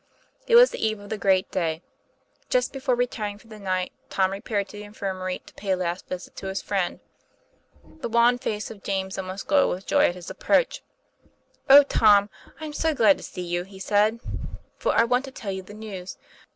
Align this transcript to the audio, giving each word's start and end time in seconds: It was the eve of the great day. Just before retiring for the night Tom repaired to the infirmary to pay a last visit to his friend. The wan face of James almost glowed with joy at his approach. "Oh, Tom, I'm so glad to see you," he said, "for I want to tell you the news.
It 0.47 0.55
was 0.55 0.71
the 0.71 0.83
eve 0.83 0.97
of 0.99 1.11
the 1.11 1.17
great 1.19 1.51
day. 1.51 1.83
Just 2.49 2.73
before 2.73 2.95
retiring 2.95 3.37
for 3.37 3.45
the 3.45 3.59
night 3.59 3.91
Tom 4.09 4.31
repaired 4.31 4.67
to 4.69 4.77
the 4.77 4.83
infirmary 4.83 5.43
to 5.45 5.53
pay 5.53 5.69
a 5.73 5.77
last 5.77 6.07
visit 6.07 6.35
to 6.37 6.47
his 6.47 6.59
friend. 6.59 7.01
The 7.99 8.09
wan 8.09 8.39
face 8.39 8.71
of 8.71 8.81
James 8.81 9.19
almost 9.19 9.45
glowed 9.45 9.69
with 9.69 9.85
joy 9.85 10.05
at 10.05 10.15
his 10.15 10.31
approach. 10.31 10.81
"Oh, 11.69 11.83
Tom, 11.83 12.31
I'm 12.59 12.73
so 12.73 12.95
glad 12.95 13.17
to 13.17 13.23
see 13.23 13.43
you," 13.43 13.61
he 13.61 13.77
said, 13.77 14.19
"for 14.75 14.95
I 14.95 15.03
want 15.03 15.23
to 15.25 15.31
tell 15.31 15.51
you 15.51 15.61
the 15.61 15.75
news. 15.75 16.17